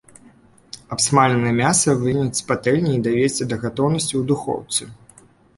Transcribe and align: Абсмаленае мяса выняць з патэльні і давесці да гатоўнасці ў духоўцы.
Абсмаленае 0.95 1.51
мяса 1.59 1.95
выняць 2.03 2.39
з 2.39 2.45
патэльні 2.53 2.91
і 2.97 3.03
давесці 3.09 3.49
да 3.53 3.61
гатоўнасці 3.67 4.13
ў 4.17 4.23
духоўцы. 4.33 4.93